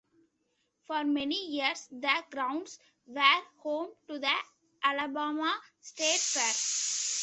[0.87, 4.33] For many years, the grounds were home to the
[4.83, 6.53] Alabama State Fair.